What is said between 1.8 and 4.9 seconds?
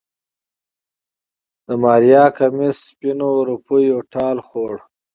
ماريا کميس سپينو روپيو ټال خوړ.